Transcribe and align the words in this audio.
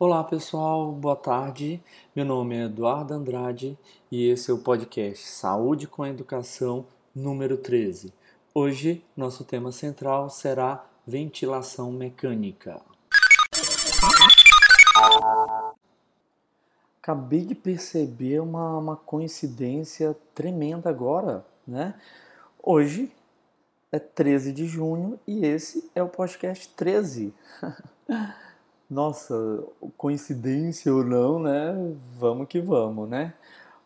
Olá 0.00 0.22
pessoal, 0.22 0.92
boa 0.92 1.16
tarde. 1.16 1.82
Meu 2.14 2.24
nome 2.24 2.56
é 2.56 2.66
Eduardo 2.66 3.14
Andrade 3.14 3.76
e 4.12 4.28
esse 4.28 4.48
é 4.48 4.54
o 4.54 4.58
podcast 4.58 5.26
Saúde 5.26 5.88
com 5.88 6.06
Educação 6.06 6.86
número 7.12 7.56
13. 7.56 8.14
Hoje, 8.54 9.04
nosso 9.16 9.42
tema 9.42 9.72
central 9.72 10.30
será 10.30 10.86
ventilação 11.04 11.90
mecânica. 11.90 12.80
Acabei 17.02 17.44
de 17.44 17.56
perceber 17.56 18.38
uma, 18.38 18.78
uma 18.78 18.96
coincidência 18.96 20.16
tremenda 20.32 20.88
agora, 20.88 21.44
né? 21.66 22.00
Hoje 22.62 23.10
é 23.90 23.98
13 23.98 24.52
de 24.52 24.64
junho 24.64 25.18
e 25.26 25.44
esse 25.44 25.90
é 25.92 26.00
o 26.00 26.08
podcast 26.08 26.68
13. 26.76 27.34
Nossa, 28.90 29.34
coincidência 29.98 30.90
ou 30.94 31.04
não, 31.04 31.38
né? 31.38 31.74
Vamos 32.18 32.48
que 32.48 32.58
vamos, 32.58 33.06
né? 33.06 33.34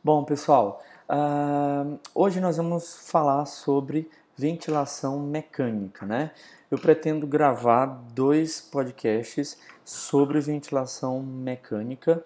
Bom, 0.02 0.22
pessoal, 0.22 0.80
uh, 1.10 1.98
hoje 2.14 2.40
nós 2.40 2.56
vamos 2.56 3.10
falar 3.10 3.44
sobre 3.46 4.08
ventilação 4.36 5.18
mecânica, 5.18 6.06
né? 6.06 6.30
Eu 6.70 6.78
pretendo 6.78 7.26
gravar 7.26 7.86
dois 8.14 8.60
podcasts 8.60 9.58
sobre 9.84 10.40
ventilação 10.40 11.20
mecânica. 11.20 12.22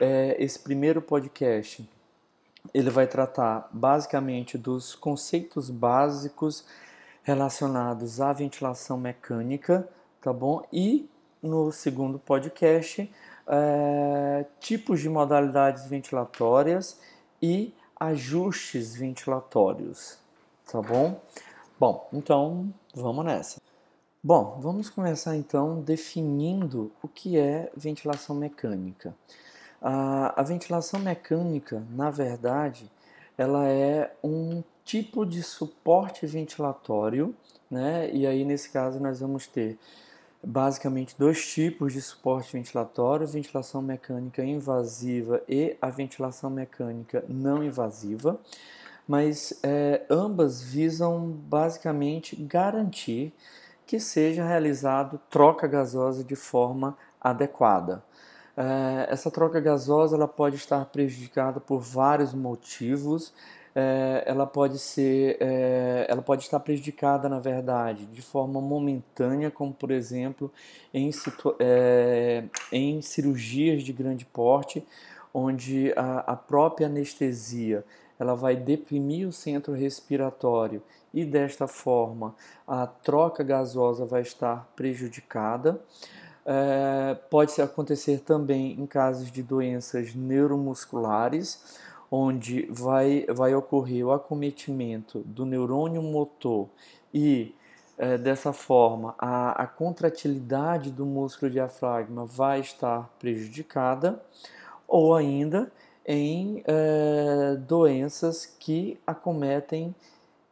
É, 0.00 0.36
esse 0.38 0.60
primeiro 0.60 1.02
podcast 1.02 1.88
ele 2.72 2.90
vai 2.90 3.08
tratar 3.08 3.68
basicamente 3.72 4.56
dos 4.56 4.94
conceitos 4.94 5.68
básicos 5.70 6.64
relacionados 7.24 8.20
à 8.20 8.32
ventilação 8.32 8.96
mecânica, 8.96 9.88
tá 10.20 10.32
bom? 10.32 10.64
E 10.72 11.10
no 11.42 11.72
segundo 11.72 12.18
podcast 12.18 13.10
é, 13.46 14.46
tipos 14.60 15.00
de 15.00 15.08
modalidades 15.08 15.86
ventilatórias 15.86 17.00
e 17.40 17.74
ajustes 17.98 18.94
ventilatórios, 18.94 20.18
tá 20.70 20.80
bom? 20.80 21.20
Bom, 21.78 22.08
então 22.12 22.72
vamos 22.94 23.24
nessa. 23.24 23.60
Bom, 24.22 24.58
vamos 24.60 24.88
começar 24.88 25.36
então 25.36 25.80
definindo 25.80 26.92
o 27.02 27.08
que 27.08 27.36
é 27.36 27.70
ventilação 27.76 28.36
mecânica. 28.36 29.14
A, 29.80 30.40
a 30.40 30.44
ventilação 30.44 31.00
mecânica, 31.00 31.82
na 31.90 32.08
verdade, 32.08 32.88
ela 33.36 33.68
é 33.68 34.14
um 34.22 34.62
tipo 34.84 35.26
de 35.26 35.42
suporte 35.42 36.24
ventilatório, 36.26 37.34
né? 37.68 38.08
E 38.12 38.26
aí 38.26 38.44
nesse 38.44 38.70
caso 38.70 39.00
nós 39.00 39.18
vamos 39.20 39.46
ter 39.46 39.76
basicamente 40.42 41.14
dois 41.18 41.46
tipos 41.46 41.92
de 41.92 42.02
suporte 42.02 42.52
ventilatório: 42.52 43.26
ventilação 43.26 43.80
mecânica 43.80 44.44
invasiva 44.44 45.42
e 45.48 45.76
a 45.80 45.88
ventilação 45.88 46.50
mecânica 46.50 47.24
não 47.28 47.62
invasiva. 47.62 48.40
Mas 49.06 49.58
é, 49.62 50.02
ambas 50.08 50.62
visam 50.62 51.30
basicamente 51.30 52.36
garantir 52.36 53.32
que 53.86 53.98
seja 53.98 54.44
realizado 54.44 55.20
troca 55.28 55.66
gasosa 55.66 56.22
de 56.24 56.36
forma 56.36 56.96
adequada. 57.20 58.02
É, 58.56 59.06
essa 59.10 59.30
troca 59.30 59.60
gasosa 59.60 60.16
ela 60.16 60.28
pode 60.28 60.56
estar 60.56 60.84
prejudicada 60.86 61.58
por 61.58 61.80
vários 61.80 62.34
motivos 62.34 63.32
é, 63.74 64.22
ela 64.26 64.46
pode 64.46 64.78
ser, 64.78 65.36
é, 65.40 66.06
ela 66.08 66.20
pode 66.20 66.42
estar 66.42 66.60
prejudicada 66.60 67.28
na 67.28 67.38
verdade 67.38 68.06
de 68.06 68.20
forma 68.20 68.60
momentânea, 68.60 69.50
como 69.50 69.72
por 69.72 69.90
exemplo 69.90 70.52
em, 70.92 71.10
é, 71.58 72.44
em 72.70 73.00
cirurgias 73.00 73.82
de 73.82 73.92
grande 73.92 74.24
porte, 74.24 74.86
onde 75.32 75.92
a, 75.96 76.18
a 76.20 76.36
própria 76.36 76.86
anestesia 76.86 77.84
ela 78.18 78.34
vai 78.34 78.54
deprimir 78.54 79.26
o 79.26 79.32
centro 79.32 79.72
respiratório 79.72 80.82
e 81.12 81.24
desta 81.24 81.66
forma 81.66 82.34
a 82.66 82.86
troca 82.86 83.42
gasosa 83.42 84.04
vai 84.04 84.22
estar 84.22 84.70
prejudicada. 84.76 85.80
É, 86.44 87.16
pode 87.30 87.60
acontecer 87.62 88.20
também 88.20 88.72
em 88.72 88.86
casos 88.86 89.30
de 89.30 89.42
doenças 89.42 90.14
neuromusculares, 90.14 91.78
onde 92.14 92.66
vai, 92.70 93.24
vai 93.26 93.54
ocorrer 93.54 94.06
o 94.06 94.12
acometimento 94.12 95.20
do 95.20 95.46
neurônio 95.46 96.02
motor 96.02 96.68
e 97.12 97.54
é, 97.96 98.18
dessa 98.18 98.52
forma 98.52 99.14
a, 99.18 99.62
a 99.62 99.66
contratilidade 99.66 100.90
do 100.90 101.06
músculo 101.06 101.50
diafragma 101.50 102.26
vai 102.26 102.60
estar 102.60 103.08
prejudicada, 103.18 104.22
ou 104.86 105.14
ainda 105.14 105.72
em 106.04 106.62
é, 106.66 107.56
doenças 107.66 108.44
que 108.44 109.00
acometem 109.06 109.94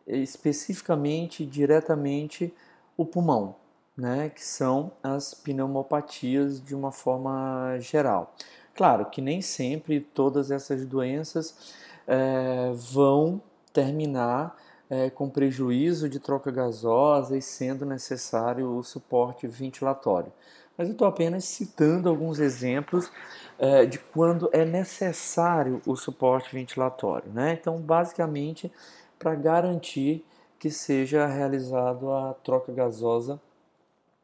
especificamente, 0.07 1.45
diretamente 1.45 2.55
o 2.97 3.05
pulmão, 3.05 3.57
né, 3.95 4.31
que 4.31 4.43
são 4.43 4.93
as 5.03 5.35
pneumopatias 5.35 6.59
de 6.65 6.75
uma 6.75 6.91
forma 6.91 7.77
geral. 7.81 8.35
Claro 8.81 9.05
que 9.11 9.21
nem 9.21 9.43
sempre 9.43 10.01
todas 10.01 10.51
essas 10.51 10.87
doenças 10.87 11.77
é, 12.09 12.73
vão 12.73 13.43
terminar 13.75 14.57
é, 14.89 15.11
com 15.11 15.29
prejuízo 15.29 16.09
de 16.09 16.19
troca 16.19 16.51
gasosa 16.51 17.37
e 17.37 17.43
sendo 17.43 17.85
necessário 17.85 18.75
o 18.75 18.83
suporte 18.83 19.47
ventilatório. 19.47 20.33
Mas 20.79 20.89
eu 20.89 20.93
estou 20.93 21.07
apenas 21.07 21.45
citando 21.45 22.09
alguns 22.09 22.39
exemplos 22.39 23.13
é, 23.59 23.85
de 23.85 23.99
quando 23.99 24.49
é 24.51 24.65
necessário 24.65 25.83
o 25.85 25.95
suporte 25.95 26.51
ventilatório. 26.51 27.31
Né? 27.31 27.59
Então, 27.61 27.77
basicamente, 27.83 28.73
para 29.19 29.35
garantir 29.35 30.25
que 30.59 30.71
seja 30.71 31.27
realizado 31.27 32.11
a 32.11 32.33
troca 32.33 32.73
gasosa 32.73 33.39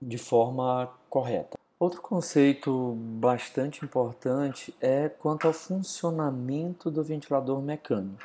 de 0.00 0.16
forma 0.16 0.91
correta. 1.11 1.56
Outro 1.78 2.00
conceito 2.00 2.94
bastante 2.97 3.84
importante 3.84 4.75
é 4.81 5.10
quanto 5.10 5.47
ao 5.47 5.53
funcionamento 5.53 6.91
do 6.91 7.04
ventilador 7.04 7.60
mecânico. 7.60 8.25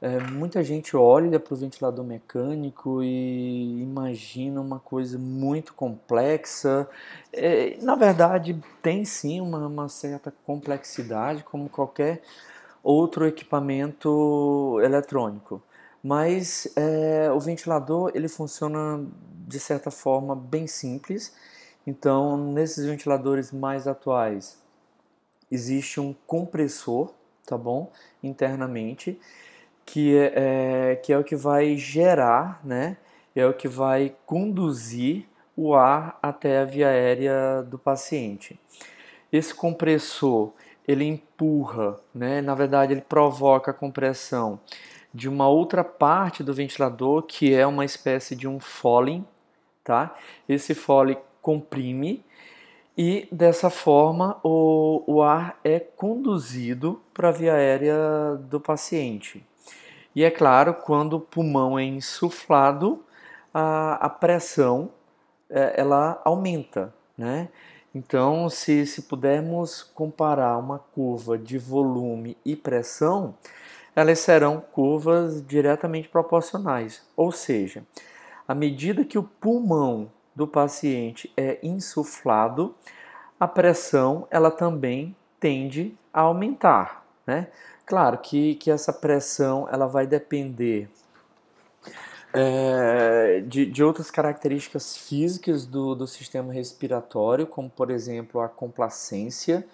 É, 0.00 0.18
muita 0.18 0.64
gente 0.64 0.96
olha 0.96 1.38
para 1.38 1.52
o 1.52 1.56
ventilador 1.58 2.02
mecânico 2.02 3.02
e 3.02 3.82
imagina 3.82 4.62
uma 4.62 4.80
coisa 4.80 5.18
muito 5.18 5.74
complexa. 5.74 6.88
É, 7.30 7.76
na 7.82 7.94
verdade, 7.94 8.58
tem 8.80 9.04
sim 9.04 9.42
uma, 9.42 9.66
uma, 9.66 9.88
certa 9.90 10.32
complexidade, 10.42 11.44
como 11.44 11.68
qualquer 11.68 12.22
outro 12.82 13.26
equipamento 13.26 14.80
eletrônico. 14.82 15.62
Mas 16.02 16.66
é, 16.74 17.30
o 17.30 17.38
ventilador 17.38 18.10
ele 18.14 18.26
funciona 18.26 19.06
de 19.46 19.60
certa 19.60 19.90
forma 19.90 20.34
bem 20.34 20.66
simples 20.66 21.34
então, 21.90 22.36
nesses 22.36 22.86
ventiladores 22.86 23.50
mais 23.50 23.88
atuais, 23.88 24.62
existe 25.50 25.98
um 26.00 26.14
compressor, 26.24 27.12
tá 27.44 27.58
bom? 27.58 27.90
Internamente, 28.22 29.18
que 29.84 30.16
é, 30.16 30.92
é, 30.92 30.96
que 30.96 31.12
é 31.12 31.18
o 31.18 31.24
que 31.24 31.34
vai 31.34 31.76
gerar, 31.76 32.60
né? 32.64 32.96
É 33.34 33.44
o 33.44 33.52
que 33.52 33.66
vai 33.66 34.14
conduzir 34.24 35.26
o 35.56 35.74
ar 35.74 36.16
até 36.22 36.60
a 36.60 36.64
via 36.64 36.86
aérea 36.86 37.60
do 37.64 37.76
paciente. 37.76 38.60
Esse 39.32 39.52
compressor, 39.52 40.52
ele 40.86 41.04
empurra, 41.04 41.98
né? 42.14 42.40
Na 42.40 42.54
verdade, 42.54 42.92
ele 42.92 43.00
provoca 43.00 43.72
a 43.72 43.74
compressão 43.74 44.60
de 45.12 45.28
uma 45.28 45.48
outra 45.48 45.82
parte 45.82 46.44
do 46.44 46.54
ventilador, 46.54 47.24
que 47.24 47.52
é 47.52 47.66
uma 47.66 47.84
espécie 47.84 48.36
de 48.36 48.46
um 48.46 48.60
Foley, 48.60 49.24
tá? 49.82 50.14
Esse 50.48 50.72
Foley 50.72 51.18
comprime 51.40 52.24
e 52.96 53.28
dessa 53.32 53.70
forma 53.70 54.38
o, 54.42 55.02
o 55.06 55.22
ar 55.22 55.58
é 55.64 55.80
conduzido 55.80 57.00
para 57.14 57.28
a 57.28 57.32
via 57.32 57.54
aérea 57.54 58.36
do 58.36 58.60
paciente. 58.60 59.44
E 60.14 60.24
é 60.24 60.30
claro, 60.30 60.74
quando 60.74 61.14
o 61.14 61.20
pulmão 61.20 61.78
é 61.78 61.84
insuflado, 61.84 63.04
a, 63.54 63.94
a 63.94 64.08
pressão 64.08 64.90
é, 65.48 65.80
ela 65.80 66.20
aumenta, 66.24 66.92
né? 67.16 67.48
Então, 67.94 68.48
se, 68.48 68.86
se 68.86 69.02
pudermos 69.02 69.82
comparar 69.82 70.56
uma 70.58 70.78
curva 70.78 71.36
de 71.36 71.58
volume 71.58 72.36
e 72.44 72.54
pressão, 72.54 73.34
elas 73.96 74.20
serão 74.20 74.60
curvas 74.60 75.44
diretamente 75.44 76.08
proporcionais. 76.08 77.02
Ou 77.16 77.32
seja, 77.32 77.82
à 78.46 78.54
medida 78.54 79.04
que 79.04 79.18
o 79.18 79.24
pulmão 79.24 80.10
do 80.40 80.48
paciente 80.48 81.30
é 81.36 81.58
insuflado, 81.62 82.74
a 83.38 83.46
pressão 83.46 84.26
ela 84.30 84.50
também 84.50 85.14
tende 85.38 85.94
a 86.12 86.22
aumentar, 86.22 87.04
né? 87.26 87.48
Claro 87.84 88.16
que, 88.18 88.54
que 88.54 88.70
essa 88.70 88.90
pressão 88.90 89.68
ela 89.70 89.86
vai 89.86 90.06
depender 90.06 90.88
é, 92.32 93.42
de, 93.46 93.66
de 93.66 93.84
outras 93.84 94.10
características 94.10 94.96
físicas 94.96 95.66
do, 95.66 95.94
do 95.94 96.06
sistema 96.06 96.54
respiratório, 96.54 97.46
como 97.46 97.68
por 97.68 97.90
exemplo 97.90 98.40
a 98.40 98.48
complacência. 98.48 99.66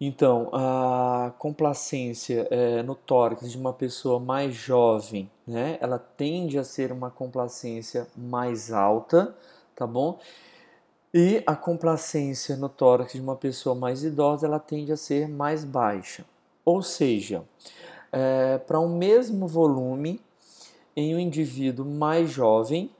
Então, 0.00 0.50
a 0.52 1.32
complacência 1.38 2.48
é, 2.50 2.82
no 2.82 2.96
tórax 2.96 3.50
de 3.52 3.56
uma 3.56 3.72
pessoa 3.72 4.18
mais 4.18 4.52
jovem, 4.52 5.30
né, 5.46 5.78
ela 5.80 5.98
tende 5.98 6.58
a 6.58 6.64
ser 6.64 6.90
uma 6.90 7.10
complacência 7.10 8.08
mais 8.16 8.72
alta, 8.72 9.34
tá 9.76 9.86
bom? 9.86 10.18
E 11.14 11.42
a 11.46 11.54
complacência 11.54 12.56
no 12.56 12.68
tórax 12.68 13.12
de 13.12 13.20
uma 13.20 13.36
pessoa 13.36 13.74
mais 13.74 14.02
idosa, 14.02 14.46
ela 14.46 14.58
tende 14.58 14.90
a 14.92 14.96
ser 14.96 15.28
mais 15.28 15.64
baixa. 15.64 16.24
Ou 16.64 16.82
seja, 16.82 17.44
é, 18.12 18.58
para 18.58 18.80
um 18.80 18.96
mesmo 18.96 19.46
volume, 19.46 20.20
em 20.96 21.14
um 21.14 21.18
indivíduo 21.18 21.84
mais 21.86 22.30
jovem, 22.30 22.90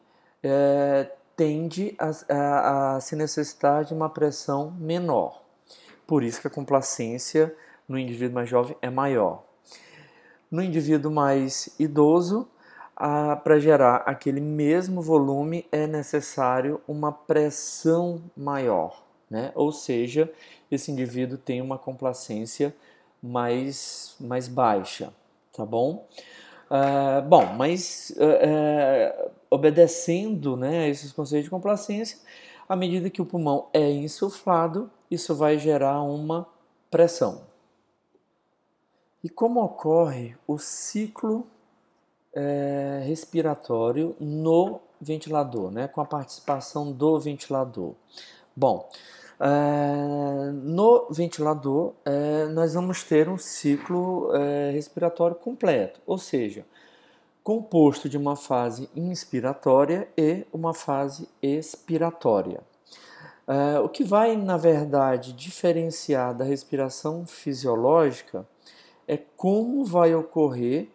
é, 0.42 1.10
tende 1.34 1.96
a, 1.98 2.10
a, 2.28 2.96
a, 2.96 3.00
se 3.00 3.16
necessitar 3.16 3.84
de 3.84 3.92
uma 3.92 4.08
pressão 4.08 4.70
menor. 4.78 5.42
Por 6.06 6.22
isso 6.22 6.40
que 6.40 6.46
a 6.46 6.50
complacência 6.50 7.54
no 7.88 7.98
indivíduo 7.98 8.34
mais 8.34 8.48
jovem 8.48 8.76
é 8.80 8.88
maior. 8.88 9.42
No 10.50 10.62
indivíduo 10.62 11.10
mais 11.10 11.68
idoso, 11.78 12.48
para 12.96 13.58
gerar 13.58 13.96
aquele 14.06 14.40
mesmo 14.40 15.02
volume 15.02 15.66
é 15.70 15.86
necessário 15.86 16.80
uma 16.88 17.12
pressão 17.12 18.22
maior, 18.34 19.02
né? 19.30 19.52
ou 19.54 19.70
seja, 19.70 20.32
esse 20.70 20.90
indivíduo 20.90 21.36
tem 21.36 21.60
uma 21.60 21.76
complacência 21.76 22.74
mais, 23.22 24.16
mais 24.18 24.48
baixa, 24.48 25.12
tá 25.52 25.64
bom? 25.64 26.06
Uh, 26.70 27.22
bom, 27.28 27.46
mas 27.54 28.12
uh, 28.16 29.26
uh, 29.26 29.30
obedecendo 29.50 30.56
né, 30.56 30.84
a 30.84 30.88
esses 30.88 31.12
conceitos 31.12 31.44
de 31.44 31.50
complacência, 31.50 32.18
à 32.68 32.74
medida 32.74 33.10
que 33.10 33.22
o 33.22 33.26
pulmão 33.26 33.68
é 33.72 33.90
insuflado, 33.90 34.90
isso 35.10 35.34
vai 35.34 35.58
gerar 35.58 36.02
uma 36.02 36.48
pressão. 36.90 37.42
E 39.22 39.28
como 39.28 39.62
ocorre 39.62 40.34
o 40.46 40.58
ciclo 40.58 41.46
é, 42.36 43.02
respiratório 43.04 44.14
no 44.20 44.80
ventilador, 45.00 45.72
né, 45.72 45.88
com 45.88 46.00
a 46.00 46.04
participação 46.04 46.92
do 46.92 47.18
ventilador? 47.18 47.94
Bom, 48.54 48.88
é, 49.40 50.50
no 50.52 51.08
ventilador, 51.10 51.92
é, 52.04 52.46
nós 52.46 52.74
vamos 52.74 53.02
ter 53.02 53.28
um 53.28 53.36
ciclo 53.36 54.30
é, 54.34 54.70
respiratório 54.70 55.36
completo, 55.36 56.00
ou 56.06 56.18
seja, 56.18 56.64
composto 57.42 58.08
de 58.08 58.16
uma 58.16 58.34
fase 58.34 58.88
inspiratória 58.94 60.08
e 60.16 60.44
uma 60.52 60.74
fase 60.74 61.28
expiratória. 61.42 62.60
É, 63.46 63.78
o 63.78 63.88
que 63.88 64.02
vai, 64.02 64.36
na 64.36 64.56
verdade, 64.56 65.32
diferenciar 65.32 66.34
da 66.34 66.44
respiração 66.44 67.24
fisiológica 67.26 68.46
é 69.06 69.16
como 69.16 69.84
vai 69.84 70.14
ocorrer 70.14 70.88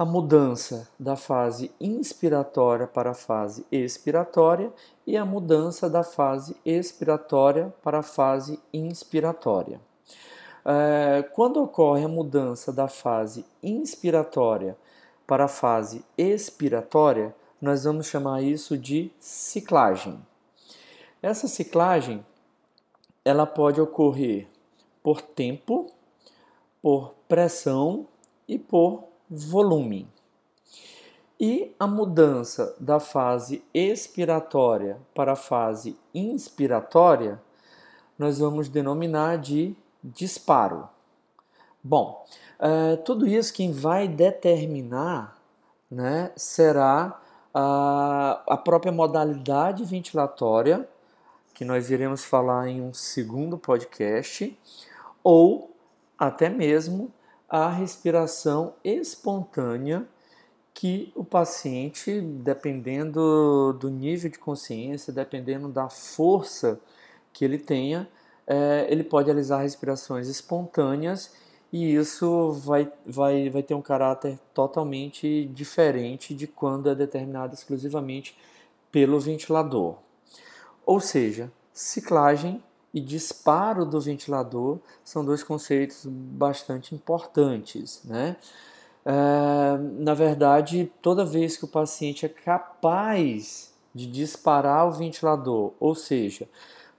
a 0.00 0.04
mudança 0.06 0.88
da 0.98 1.14
fase 1.14 1.70
inspiratória 1.78 2.86
para 2.86 3.10
a 3.10 3.14
fase 3.14 3.66
expiratória 3.70 4.72
e 5.06 5.14
a 5.14 5.26
mudança 5.26 5.90
da 5.90 6.02
fase 6.02 6.56
expiratória 6.64 7.70
para 7.82 7.98
a 7.98 8.02
fase 8.02 8.58
inspiratória. 8.72 9.78
É, 10.64 11.22
quando 11.34 11.62
ocorre 11.62 12.02
a 12.02 12.08
mudança 12.08 12.72
da 12.72 12.88
fase 12.88 13.44
inspiratória 13.62 14.74
para 15.26 15.44
a 15.44 15.48
fase 15.48 16.02
expiratória, 16.16 17.36
nós 17.60 17.84
vamos 17.84 18.06
chamar 18.06 18.42
isso 18.42 18.78
de 18.78 19.12
ciclagem. 19.20 20.18
Essa 21.20 21.46
ciclagem 21.46 22.24
ela 23.22 23.44
pode 23.44 23.82
ocorrer 23.82 24.48
por 25.02 25.20
tempo, 25.20 25.92
por 26.80 27.12
pressão 27.28 28.06
e 28.48 28.58
por 28.58 29.09
volume. 29.30 30.08
E 31.38 31.74
a 31.78 31.86
mudança 31.86 32.74
da 32.78 33.00
fase 33.00 33.64
expiratória 33.72 34.98
para 35.14 35.32
a 35.32 35.36
fase 35.36 35.96
inspiratória, 36.14 37.40
nós 38.18 38.38
vamos 38.38 38.68
denominar 38.68 39.38
de 39.38 39.74
disparo. 40.02 40.88
Bom, 41.82 42.26
é, 42.58 42.96
tudo 42.96 43.26
isso 43.26 43.54
quem 43.54 43.72
vai 43.72 44.06
determinar 44.06 45.38
né, 45.90 46.30
será 46.36 47.18
a, 47.54 48.42
a 48.46 48.56
própria 48.56 48.92
modalidade 48.92 49.84
ventilatória, 49.84 50.86
que 51.54 51.64
nós 51.64 51.90
iremos 51.90 52.24
falar 52.24 52.68
em 52.68 52.82
um 52.82 52.92
segundo 52.92 53.56
podcast, 53.56 54.58
ou 55.24 55.74
até 56.18 56.48
mesmo 56.48 57.10
a 57.50 57.68
respiração 57.68 58.74
espontânea 58.84 60.06
que 60.72 61.12
o 61.16 61.24
paciente, 61.24 62.20
dependendo 62.20 63.76
do 63.78 63.90
nível 63.90 64.30
de 64.30 64.38
consciência, 64.38 65.12
dependendo 65.12 65.68
da 65.68 65.88
força 65.88 66.80
que 67.32 67.44
ele 67.44 67.58
tenha, 67.58 68.08
é, 68.46 68.86
ele 68.88 69.02
pode 69.02 69.26
realizar 69.26 69.62
respirações 69.62 70.28
espontâneas 70.28 71.34
e 71.72 71.94
isso 71.94 72.52
vai, 72.52 72.90
vai, 73.04 73.50
vai 73.50 73.62
ter 73.62 73.74
um 73.74 73.82
caráter 73.82 74.38
totalmente 74.54 75.46
diferente 75.46 76.34
de 76.34 76.46
quando 76.46 76.88
é 76.88 76.94
determinado 76.94 77.54
exclusivamente 77.54 78.36
pelo 78.90 79.20
ventilador. 79.20 79.96
Ou 80.86 81.00
seja, 81.00 81.52
ciclagem 81.72 82.62
e 82.92 83.00
disparo 83.00 83.84
do 83.84 84.00
ventilador 84.00 84.78
são 85.04 85.24
dois 85.24 85.42
conceitos 85.42 86.04
bastante 86.06 86.94
importantes. 86.94 88.02
Né? 88.04 88.36
É, 89.04 89.78
na 89.98 90.14
verdade, 90.14 90.90
toda 91.00 91.24
vez 91.24 91.56
que 91.56 91.64
o 91.64 91.68
paciente 91.68 92.26
é 92.26 92.28
capaz 92.28 93.72
de 93.94 94.06
disparar 94.06 94.86
o 94.86 94.92
ventilador, 94.92 95.72
ou 95.80 95.94
seja, 95.94 96.48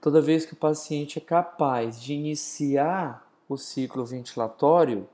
toda 0.00 0.20
vez 0.20 0.44
que 0.44 0.52
o 0.52 0.56
paciente 0.56 1.18
é 1.18 1.20
capaz 1.20 2.00
de 2.00 2.12
iniciar 2.12 3.26
o 3.48 3.56
ciclo 3.56 4.04
ventilatório, 4.04 5.08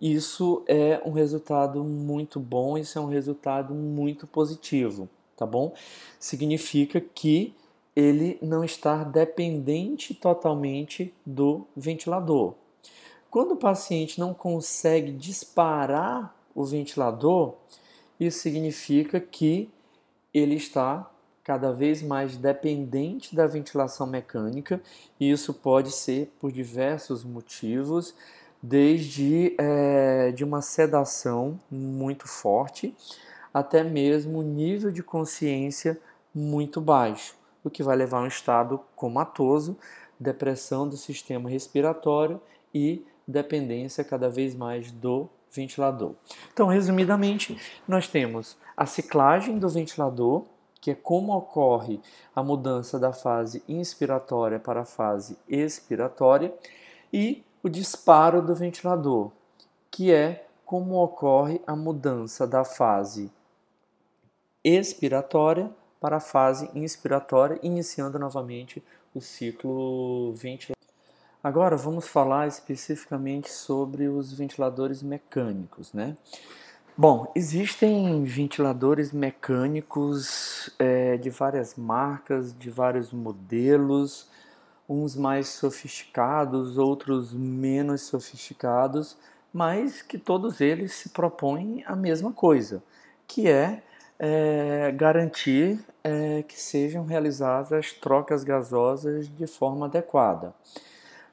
isso 0.00 0.62
é 0.66 1.00
um 1.06 1.12
resultado 1.12 1.82
muito 1.82 2.38
bom, 2.38 2.76
isso 2.76 2.98
é 2.98 3.00
um 3.00 3.08
resultado 3.08 3.74
muito 3.74 4.26
positivo, 4.26 5.08
tá 5.34 5.46
bom? 5.46 5.74
Significa 6.18 7.00
que 7.00 7.54
ele 7.96 8.38
não 8.42 8.62
estar 8.62 9.04
dependente 9.06 10.12
totalmente 10.14 11.14
do 11.24 11.66
ventilador. 11.74 12.54
Quando 13.30 13.52
o 13.52 13.56
paciente 13.56 14.20
não 14.20 14.34
consegue 14.34 15.10
disparar 15.12 16.36
o 16.54 16.62
ventilador, 16.62 17.54
isso 18.20 18.40
significa 18.40 19.18
que 19.18 19.70
ele 20.32 20.56
está 20.56 21.10
cada 21.42 21.72
vez 21.72 22.02
mais 22.02 22.36
dependente 22.36 23.34
da 23.34 23.46
ventilação 23.46 24.06
mecânica, 24.06 24.80
e 25.18 25.30
isso 25.30 25.54
pode 25.54 25.92
ser 25.92 26.32
por 26.40 26.52
diversos 26.52 27.24
motivos, 27.24 28.14
desde 28.60 29.54
é, 29.58 30.32
de 30.32 30.44
uma 30.44 30.60
sedação 30.60 31.58
muito 31.70 32.26
forte 32.26 32.94
até 33.54 33.84
mesmo 33.84 34.42
nível 34.42 34.90
de 34.90 35.02
consciência 35.02 35.98
muito 36.34 36.80
baixo 36.80 37.36
o 37.66 37.70
que 37.70 37.82
vai 37.82 37.96
levar 37.96 38.18
a 38.18 38.22
um 38.22 38.28
estado 38.28 38.80
comatoso, 38.94 39.76
depressão 40.20 40.88
do 40.88 40.96
sistema 40.96 41.50
respiratório 41.50 42.40
e 42.72 43.04
dependência 43.26 44.04
cada 44.04 44.30
vez 44.30 44.54
mais 44.54 44.92
do 44.92 45.28
ventilador. 45.50 46.14
Então, 46.52 46.68
resumidamente, 46.68 47.60
nós 47.88 48.06
temos 48.06 48.56
a 48.76 48.86
ciclagem 48.86 49.58
do 49.58 49.68
ventilador, 49.68 50.44
que 50.80 50.92
é 50.92 50.94
como 50.94 51.36
ocorre 51.36 52.00
a 52.36 52.40
mudança 52.40 53.00
da 53.00 53.12
fase 53.12 53.64
inspiratória 53.68 54.60
para 54.60 54.82
a 54.82 54.84
fase 54.84 55.36
expiratória, 55.48 56.54
e 57.12 57.44
o 57.64 57.68
disparo 57.68 58.40
do 58.40 58.54
ventilador, 58.54 59.32
que 59.90 60.12
é 60.12 60.46
como 60.64 61.02
ocorre 61.02 61.60
a 61.66 61.74
mudança 61.74 62.46
da 62.46 62.64
fase 62.64 63.32
expiratória 64.62 65.68
para 66.00 66.16
a 66.16 66.20
fase 66.20 66.70
inspiratória, 66.74 67.58
iniciando 67.62 68.18
novamente 68.18 68.82
o 69.14 69.20
ciclo 69.20 70.32
ventilatório. 70.34 70.76
Agora 71.42 71.76
vamos 71.76 72.08
falar 72.08 72.48
especificamente 72.48 73.50
sobre 73.50 74.08
os 74.08 74.32
ventiladores 74.32 75.02
mecânicos, 75.02 75.92
né? 75.92 76.16
Bom, 76.98 77.30
existem 77.34 78.24
ventiladores 78.24 79.12
mecânicos 79.12 80.70
é, 80.78 81.16
de 81.16 81.28
várias 81.30 81.76
marcas, 81.76 82.56
de 82.58 82.70
vários 82.70 83.12
modelos, 83.12 84.28
uns 84.88 85.14
mais 85.14 85.48
sofisticados, 85.48 86.78
outros 86.78 87.32
menos 87.32 88.02
sofisticados, 88.02 89.16
mas 89.52 90.02
que 90.02 90.16
todos 90.16 90.60
eles 90.60 90.94
se 90.94 91.10
propõem 91.10 91.84
a 91.86 91.94
mesma 91.94 92.32
coisa, 92.32 92.82
que 93.26 93.46
é 93.48 93.82
é, 94.18 94.92
garantir 94.92 95.78
é, 96.02 96.42
que 96.42 96.60
sejam 96.60 97.04
realizadas 97.04 97.72
as 97.72 97.92
trocas 97.92 98.44
gasosas 98.44 99.28
de 99.28 99.46
forma 99.46 99.86
adequada. 99.86 100.54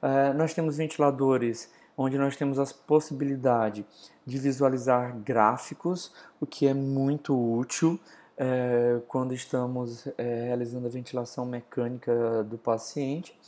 É, 0.02 0.32
nós 0.32 0.52
temos 0.52 0.76
ventiladores 0.76 1.72
onde 1.96 2.18
nós 2.18 2.36
temos 2.36 2.58
a 2.58 2.66
possibilidade 2.86 3.86
de 4.26 4.38
visualizar 4.38 5.16
gráficos, 5.18 6.12
o 6.40 6.46
que 6.46 6.66
é 6.66 6.74
muito 6.74 7.34
útil 7.34 7.98
é, 8.36 9.00
quando 9.06 9.32
estamos 9.32 10.08
é, 10.18 10.46
realizando 10.46 10.86
a 10.86 10.90
ventilação 10.90 11.46
mecânica 11.46 12.42
do 12.44 12.58
paciente, 12.58 13.38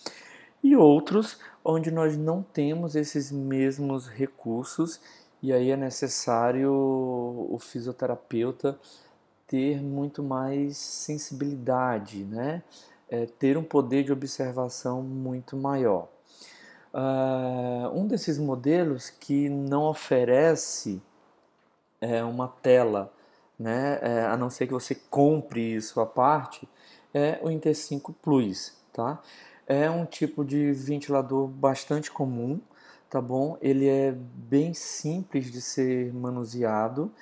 e 0.62 0.76
outros 0.76 1.38
onde 1.64 1.90
nós 1.90 2.16
não 2.16 2.42
temos 2.42 2.94
esses 2.94 3.30
mesmos 3.30 4.08
recursos 4.08 5.00
e 5.42 5.52
aí 5.52 5.70
é 5.70 5.76
necessário 5.76 6.72
o 6.72 7.58
fisioterapeuta 7.60 8.78
ter 9.46 9.80
muito 9.80 10.22
mais 10.22 10.76
sensibilidade, 10.76 12.24
né? 12.24 12.62
É, 13.08 13.26
ter 13.26 13.56
um 13.56 13.62
poder 13.62 14.02
de 14.02 14.12
observação 14.12 15.02
muito 15.02 15.56
maior. 15.56 16.08
Uh, 16.92 17.88
um 17.92 18.06
desses 18.06 18.38
modelos 18.38 19.10
que 19.10 19.48
não 19.48 19.84
oferece 19.84 21.00
é, 22.00 22.24
uma 22.24 22.48
tela, 22.48 23.12
né, 23.58 23.98
é, 24.02 24.24
a 24.24 24.36
não 24.36 24.50
ser 24.50 24.66
que 24.66 24.72
você 24.72 24.94
compre 24.94 25.74
isso 25.74 26.00
à 26.00 26.06
parte, 26.06 26.68
é 27.12 27.38
o 27.42 27.50
Inter 27.50 27.76
5 27.76 28.12
Plus. 28.14 28.74
Tá? 28.92 29.20
É 29.66 29.90
um 29.90 30.06
tipo 30.06 30.44
de 30.44 30.72
ventilador 30.72 31.46
bastante 31.46 32.10
comum, 32.10 32.60
tá 33.10 33.20
bom? 33.20 33.58
Ele 33.60 33.88
é 33.88 34.12
bem 34.12 34.72
simples 34.72 35.52
de 35.52 35.60
ser 35.60 36.12
manuseado 36.14 37.12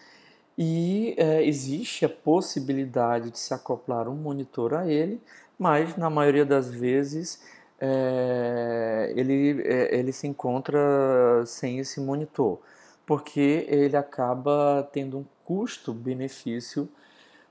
e 0.56 1.14
é, 1.16 1.44
existe 1.44 2.04
a 2.04 2.08
possibilidade 2.08 3.30
de 3.30 3.38
se 3.38 3.52
acoplar 3.52 4.08
um 4.08 4.14
monitor 4.14 4.74
a 4.74 4.86
ele, 4.86 5.20
mas 5.58 5.96
na 5.96 6.08
maioria 6.08 6.44
das 6.44 6.70
vezes 6.70 7.42
é, 7.80 9.12
ele, 9.16 9.62
é, 9.62 9.98
ele 9.98 10.12
se 10.12 10.26
encontra 10.26 11.44
sem 11.46 11.78
esse 11.78 12.00
monitor, 12.00 12.60
porque 13.04 13.66
ele 13.68 13.96
acaba 13.96 14.88
tendo 14.92 15.18
um 15.18 15.24
custo-benefício 15.44 16.88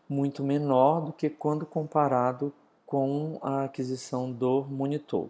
muito 0.10 0.44
menor 0.44 1.02
do 1.02 1.14
que 1.14 1.30
quando 1.30 1.66
comparado 1.66 2.54
com 2.86 3.40
a 3.42 3.66
aquisição 3.66 4.32
do 4.32 4.64
monitor. 4.64 5.28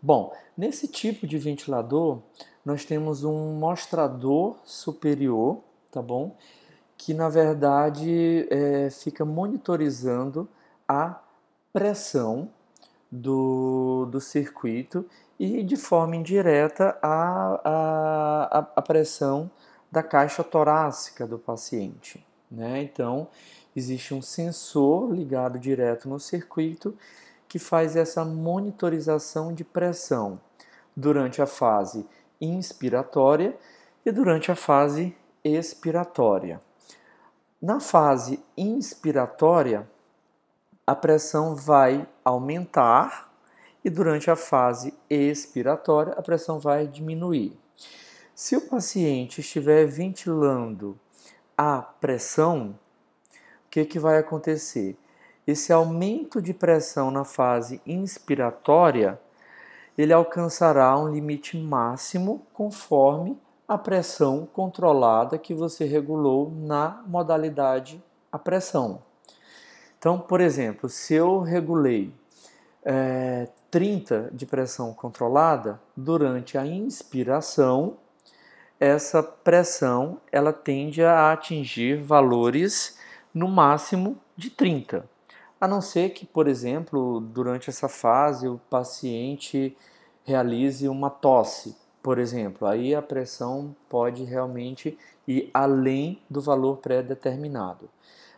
Bom, 0.00 0.32
nesse 0.56 0.88
tipo 0.88 1.26
de 1.26 1.38
ventilador, 1.38 2.18
nós 2.64 2.84
temos 2.84 3.24
um 3.24 3.54
mostrador 3.54 4.56
superior, 4.64 5.60
tá 5.90 6.02
bom? 6.02 6.36
Que 7.04 7.12
na 7.12 7.28
verdade 7.28 8.46
é, 8.48 8.88
fica 8.88 9.24
monitorizando 9.24 10.48
a 10.86 11.20
pressão 11.72 12.48
do, 13.10 14.06
do 14.06 14.20
circuito 14.20 15.04
e 15.36 15.64
de 15.64 15.76
forma 15.76 16.14
indireta 16.14 16.96
a, 17.02 17.60
a, 17.64 18.58
a 18.76 18.82
pressão 18.82 19.50
da 19.90 20.00
caixa 20.00 20.44
torácica 20.44 21.26
do 21.26 21.40
paciente. 21.40 22.24
Né? 22.48 22.82
Então, 22.82 23.26
existe 23.74 24.14
um 24.14 24.22
sensor 24.22 25.12
ligado 25.12 25.58
direto 25.58 26.08
no 26.08 26.20
circuito 26.20 26.96
que 27.48 27.58
faz 27.58 27.96
essa 27.96 28.24
monitorização 28.24 29.52
de 29.52 29.64
pressão 29.64 30.40
durante 30.96 31.42
a 31.42 31.46
fase 31.46 32.06
inspiratória 32.40 33.58
e 34.06 34.12
durante 34.12 34.52
a 34.52 34.54
fase 34.54 35.16
expiratória. 35.42 36.60
Na 37.62 37.78
fase 37.78 38.42
inspiratória, 38.56 39.88
a 40.84 40.96
pressão 40.96 41.54
vai 41.54 42.08
aumentar 42.24 43.32
e 43.84 43.88
durante 43.88 44.28
a 44.28 44.34
fase 44.34 44.92
expiratória 45.08 46.12
a 46.14 46.22
pressão 46.22 46.58
vai 46.58 46.88
diminuir. 46.88 47.56
Se 48.34 48.56
o 48.56 48.62
paciente 48.62 49.42
estiver 49.42 49.86
ventilando 49.86 50.98
a 51.56 51.80
pressão, 51.80 52.76
o 53.64 53.70
que, 53.70 53.84
que 53.84 53.98
vai 54.00 54.18
acontecer? 54.18 54.98
Esse 55.46 55.72
aumento 55.72 56.42
de 56.42 56.52
pressão 56.52 57.12
na 57.12 57.22
fase 57.22 57.80
inspiratória, 57.86 59.20
ele 59.96 60.12
alcançará 60.12 60.98
um 60.98 61.12
limite 61.12 61.56
máximo 61.56 62.44
conforme 62.52 63.40
a 63.66 63.78
pressão 63.78 64.46
controlada 64.52 65.38
que 65.38 65.54
você 65.54 65.84
regulou 65.84 66.50
na 66.50 67.02
modalidade 67.06 68.02
a 68.30 68.38
pressão. 68.38 69.02
Então, 69.98 70.18
por 70.18 70.40
exemplo, 70.40 70.88
se 70.88 71.14
eu 71.14 71.40
regulei 71.40 72.12
é, 72.84 73.48
30 73.70 74.30
de 74.32 74.44
pressão 74.44 74.92
controlada, 74.92 75.80
durante 75.96 76.58
a 76.58 76.66
inspiração, 76.66 77.96
essa 78.80 79.22
pressão 79.22 80.20
ela 80.32 80.52
tende 80.52 81.04
a 81.04 81.32
atingir 81.32 82.02
valores 82.02 82.98
no 83.32 83.48
máximo 83.48 84.18
de 84.36 84.50
30. 84.50 85.08
A 85.60 85.68
não 85.68 85.80
ser 85.80 86.10
que, 86.10 86.26
por 86.26 86.48
exemplo, 86.48 87.20
durante 87.20 87.70
essa 87.70 87.88
fase 87.88 88.48
o 88.48 88.60
paciente 88.68 89.76
realize 90.24 90.88
uma 90.88 91.08
tosse, 91.08 91.76
por 92.02 92.18
exemplo, 92.18 92.66
aí 92.66 92.94
a 92.94 93.00
pressão 93.00 93.74
pode 93.88 94.24
realmente 94.24 94.98
ir 95.26 95.50
além 95.54 96.20
do 96.28 96.40
valor 96.40 96.78
pré-determinado. 96.78 97.88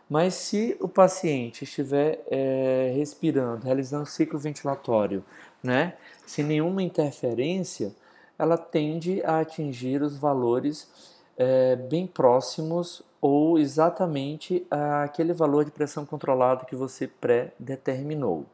Mas 0.07 0.35
se 0.35 0.77
o 0.79 0.87
paciente 0.87 1.63
estiver 1.63 2.23
é, 2.29 2.93
respirando, 2.95 3.65
realizando 3.65 4.05
ciclo 4.05 4.37
ventilatório, 4.37 5.25
né, 5.63 5.95
sem 6.27 6.45
nenhuma 6.45 6.83
interferência, 6.83 7.91
ela 8.37 8.57
tende 8.57 9.23
a 9.23 9.39
atingir 9.39 10.03
os 10.03 10.15
valores 10.15 11.15
é, 11.35 11.75
bem 11.75 12.05
próximos 12.05 13.01
ou 13.19 13.57
exatamente 13.57 14.67
aquele 15.03 15.33
valor 15.33 15.65
de 15.65 15.71
pressão 15.71 16.05
controlada 16.05 16.65
que 16.65 16.75
você 16.75 17.07
pré-determinou. 17.07 18.45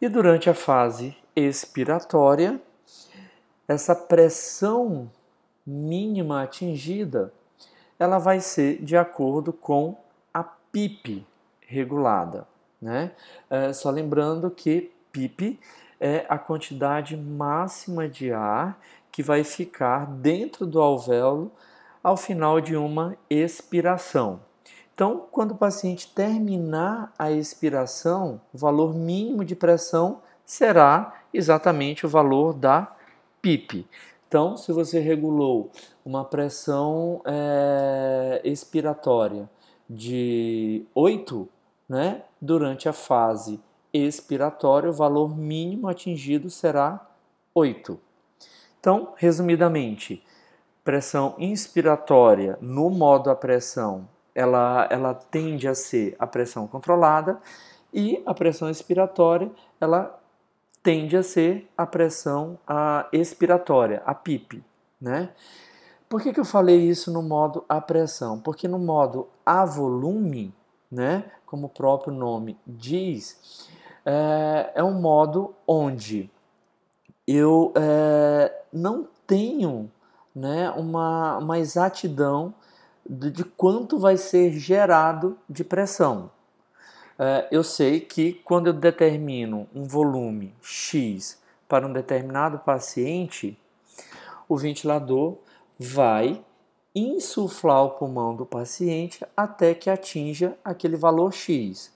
E 0.00 0.08
durante 0.08 0.50
a 0.50 0.54
fase 0.54 1.16
expiratória, 1.36 2.60
essa 3.68 3.94
pressão 3.94 5.10
mínima 5.64 6.42
atingida, 6.42 7.32
ela 7.98 8.18
vai 8.18 8.40
ser 8.40 8.82
de 8.82 8.96
acordo 8.96 9.52
com 9.52 9.96
PIP 10.72 11.26
regulada. 11.60 12.46
Né? 12.80 13.12
É, 13.50 13.72
só 13.72 13.90
lembrando 13.90 14.50
que 14.50 14.92
PIP 15.12 15.58
é 16.00 16.24
a 16.28 16.38
quantidade 16.38 17.16
máxima 17.16 18.08
de 18.08 18.32
ar 18.32 18.78
que 19.10 19.22
vai 19.22 19.42
ficar 19.42 20.06
dentro 20.06 20.66
do 20.66 20.80
alvéolo 20.80 21.50
ao 22.02 22.16
final 22.16 22.60
de 22.60 22.76
uma 22.76 23.16
expiração. 23.28 24.40
Então, 24.94 25.26
quando 25.30 25.52
o 25.52 25.56
paciente 25.56 26.12
terminar 26.12 27.12
a 27.18 27.30
expiração, 27.30 28.40
o 28.52 28.58
valor 28.58 28.94
mínimo 28.94 29.44
de 29.44 29.54
pressão 29.54 30.22
será 30.44 31.14
exatamente 31.32 32.06
o 32.06 32.08
valor 32.08 32.52
da 32.52 32.92
PIP. 33.40 33.86
Então, 34.26 34.56
se 34.56 34.72
você 34.72 34.98
regulou 34.98 35.70
uma 36.04 36.24
pressão 36.24 37.22
é, 37.24 38.40
expiratória 38.44 39.48
de 39.88 40.84
8, 40.94 41.48
né, 41.88 42.22
durante 42.40 42.88
a 42.88 42.92
fase 42.92 43.58
expiratória, 43.92 44.90
o 44.90 44.92
valor 44.92 45.36
mínimo 45.36 45.88
atingido 45.88 46.50
será 46.50 47.08
8. 47.54 47.98
Então, 48.78 49.14
resumidamente, 49.16 50.22
pressão 50.84 51.34
inspiratória 51.38 52.58
no 52.60 52.90
modo 52.90 53.30
a 53.30 53.34
pressão, 53.34 54.08
ela, 54.34 54.86
ela 54.90 55.14
tende 55.14 55.66
a 55.66 55.74
ser 55.74 56.14
a 56.18 56.26
pressão 56.26 56.66
controlada 56.66 57.40
e 57.92 58.22
a 58.24 58.34
pressão 58.34 58.68
expiratória, 58.70 59.50
ela 59.80 60.17
tende 60.88 61.18
a 61.18 61.22
ser 61.22 61.70
a 61.76 61.84
pressão 61.84 62.58
a 62.66 63.06
expiratória, 63.12 64.02
a 64.06 64.14
PIP, 64.14 64.64
né? 64.98 65.28
Por 66.08 66.22
que, 66.22 66.32
que 66.32 66.40
eu 66.40 66.46
falei 66.46 66.78
isso 66.78 67.12
no 67.12 67.20
modo 67.20 67.62
a 67.68 67.78
pressão? 67.78 68.40
Porque 68.40 68.66
no 68.66 68.78
modo 68.78 69.28
a 69.44 69.66
volume, 69.66 70.54
né, 70.90 71.30
como 71.44 71.66
o 71.66 71.68
próprio 71.68 72.10
nome 72.10 72.58
diz, 72.66 73.68
é, 74.02 74.72
é 74.76 74.82
um 74.82 74.98
modo 74.98 75.54
onde 75.66 76.30
eu 77.26 77.70
é, 77.76 78.50
não 78.72 79.06
tenho 79.26 79.92
né, 80.34 80.70
uma, 80.70 81.36
uma 81.36 81.58
exatidão 81.58 82.54
de, 83.06 83.30
de 83.30 83.44
quanto 83.44 83.98
vai 83.98 84.16
ser 84.16 84.52
gerado 84.52 85.36
de 85.50 85.62
pressão. 85.62 86.30
É, 87.18 87.48
eu 87.50 87.64
sei 87.64 88.00
que 88.00 88.34
quando 88.44 88.68
eu 88.68 88.72
determino 88.72 89.66
um 89.74 89.84
volume 89.84 90.54
X 90.62 91.42
para 91.68 91.86
um 91.86 91.92
determinado 91.92 92.60
paciente, 92.60 93.58
o 94.48 94.56
ventilador 94.56 95.38
vai 95.78 96.42
insuflar 96.94 97.84
o 97.84 97.90
pulmão 97.90 98.34
do 98.34 98.46
paciente 98.46 99.24
até 99.36 99.74
que 99.74 99.90
atinja 99.90 100.56
aquele 100.64 100.96
valor 100.96 101.32
X. 101.32 101.92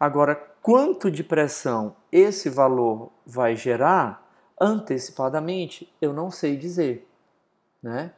Agora, 0.00 0.34
quanto 0.62 1.10
de 1.10 1.22
pressão 1.22 1.94
esse 2.10 2.50
valor 2.50 3.10
vai 3.26 3.54
gerar 3.54 4.22
antecipadamente, 4.60 5.92
eu 6.00 6.12
não 6.12 6.30
sei 6.30 6.56
dizer. 6.56 7.08
Né? 7.82 8.12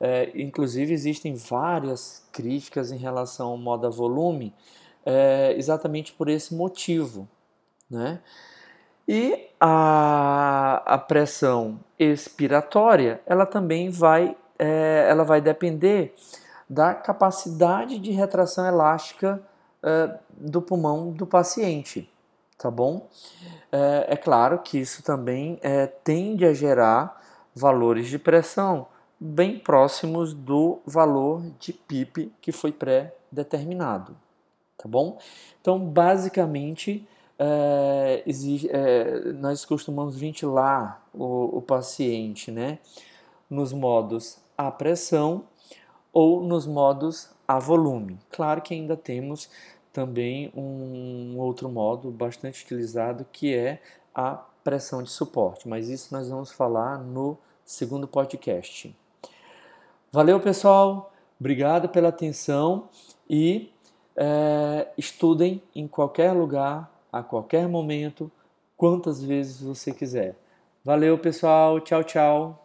É, 0.00 0.30
inclusive, 0.34 0.92
existem 0.92 1.34
várias 1.34 2.28
críticas 2.32 2.90
em 2.90 2.96
relação 2.96 3.48
ao 3.48 3.56
moda 3.56 3.90
volume, 3.90 4.54
é, 5.04 5.54
exatamente 5.56 6.12
por 6.12 6.28
esse 6.28 6.54
motivo. 6.54 7.28
Né? 7.90 8.20
E 9.06 9.50
a, 9.60 10.82
a 10.86 10.98
pressão 10.98 11.78
expiratória, 11.98 13.20
ela 13.26 13.44
também 13.44 13.90
vai, 13.90 14.36
é, 14.58 15.06
ela 15.08 15.24
vai 15.24 15.40
depender 15.40 16.14
da 16.68 16.94
capacidade 16.94 17.98
de 17.98 18.10
retração 18.10 18.66
elástica 18.66 19.42
é, 19.82 20.18
do 20.30 20.62
pulmão 20.62 21.10
do 21.10 21.26
paciente, 21.26 22.10
tá 22.56 22.70
bom? 22.70 23.08
É, 23.70 24.14
é 24.14 24.16
claro 24.16 24.58
que 24.60 24.78
isso 24.78 25.02
também 25.02 25.58
é, 25.62 25.86
tende 25.86 26.46
a 26.46 26.54
gerar 26.54 27.22
valores 27.54 28.08
de 28.08 28.18
pressão 28.18 28.86
bem 29.20 29.58
próximos 29.58 30.32
do 30.32 30.80
valor 30.86 31.42
de 31.58 31.72
PIP 31.72 32.32
que 32.40 32.50
foi 32.50 32.72
pré-determinado, 32.72 34.16
tá 34.84 34.88
bom? 34.88 35.18
Então, 35.62 35.78
basicamente, 35.78 37.08
é, 37.38 38.22
exige, 38.26 38.68
é, 38.70 39.32
nós 39.32 39.64
costumamos 39.64 40.14
ventilar 40.14 41.02
o, 41.12 41.56
o 41.56 41.62
paciente 41.62 42.50
né, 42.50 42.78
nos 43.48 43.72
modos 43.72 44.38
a 44.56 44.70
pressão 44.70 45.44
ou 46.12 46.42
nos 46.42 46.66
modos 46.66 47.30
a 47.48 47.58
volume. 47.58 48.18
Claro 48.30 48.60
que 48.60 48.74
ainda 48.74 48.94
temos 48.94 49.48
também 49.90 50.52
um 50.54 51.38
outro 51.38 51.68
modo 51.70 52.10
bastante 52.10 52.62
utilizado 52.62 53.26
que 53.32 53.54
é 53.54 53.80
a 54.14 54.32
pressão 54.62 55.02
de 55.02 55.10
suporte, 55.10 55.66
mas 55.66 55.88
isso 55.88 56.14
nós 56.14 56.28
vamos 56.28 56.52
falar 56.52 56.98
no 56.98 57.38
segundo 57.64 58.06
podcast. 58.06 58.94
Valeu, 60.12 60.38
pessoal, 60.40 61.12
obrigado 61.40 61.88
pela 61.88 62.08
atenção 62.10 62.88
e 63.28 63.73
é, 64.16 64.88
estudem 64.96 65.62
em 65.74 65.86
qualquer 65.86 66.32
lugar 66.32 66.90
a 67.12 67.22
qualquer 67.22 67.68
momento, 67.68 68.30
quantas 68.76 69.22
vezes 69.22 69.60
você 69.60 69.92
quiser. 69.92 70.36
Valeu, 70.84 71.16
pessoal. 71.18 71.80
Tchau, 71.80 72.02
tchau. 72.02 72.63